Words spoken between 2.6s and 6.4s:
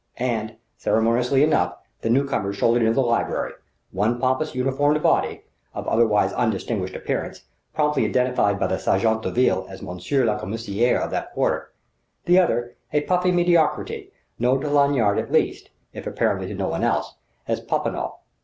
into the library one pompous uniformed body, of otherwise